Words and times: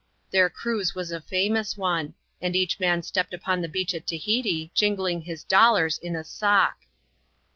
Their 0.31 0.49
cruise 0.49 0.95
was 0.95 1.11
a 1.11 1.21
famous 1.21 1.77
one; 1.77 2.15
and 2.41 2.55
each 2.55 2.79
man 2.79 3.03
stepped 3.03 3.35
upon 3.35 3.61
the 3.61 3.69
beach 3.69 3.93
at 3.93 4.07
Tahiti, 4.07 4.71
jingling 4.73 5.21
his 5.21 5.43
dollars 5.43 5.99
in 5.99 6.15
a 6.15 6.23
sock. 6.23 6.79